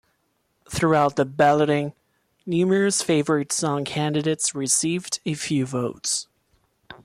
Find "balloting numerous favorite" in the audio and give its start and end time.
1.25-3.51